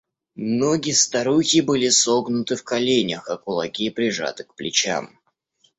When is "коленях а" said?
2.63-3.37